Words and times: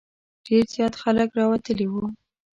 ډېر 0.45 0.65
زیات 0.73 0.93
خلک 1.01 1.29
راوتلي 1.39 1.87
وو. 1.89 2.05